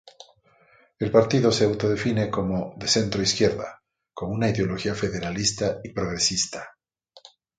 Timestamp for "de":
2.75-2.87